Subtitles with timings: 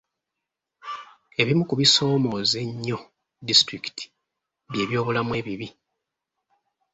[1.41, 2.99] Ebimu ku bisoomooza ennyo
[3.47, 4.05] disitulikiti
[4.71, 5.67] bye byobulamu ebibi.